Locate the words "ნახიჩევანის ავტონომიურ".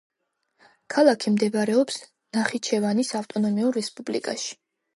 2.39-3.81